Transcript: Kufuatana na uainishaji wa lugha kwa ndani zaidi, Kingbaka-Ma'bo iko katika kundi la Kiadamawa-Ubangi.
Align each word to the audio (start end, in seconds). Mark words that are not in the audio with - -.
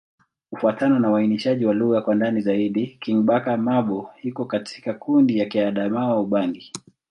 Kufuatana 0.51 0.99
na 0.99 1.09
uainishaji 1.11 1.65
wa 1.65 1.73
lugha 1.73 2.01
kwa 2.01 2.15
ndani 2.15 2.41
zaidi, 2.41 2.97
Kingbaka-Ma'bo 3.01 4.09
iko 4.23 4.45
katika 4.45 4.93
kundi 4.93 5.37
la 5.37 5.45
Kiadamawa-Ubangi. 5.45 6.71